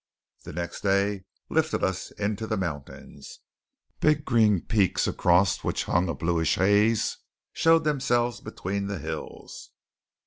[0.45, 3.41] The next day lifted us into the mountains.
[3.99, 7.17] Big green peaks across which hung a bluish haze
[7.53, 9.69] showed themselves between the hills.